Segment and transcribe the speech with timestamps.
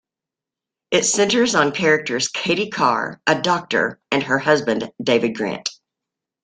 [0.89, 5.69] It centers on characters Katie Carr, a doctor, and her husband, David Grant.